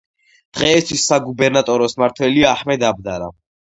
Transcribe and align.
დღეისთვის 0.59 1.03
საგუბერნატოროს 1.11 1.95
მმართველია 1.99 2.49
აჰმედ 2.55 2.87
აბდალა. 2.93 3.29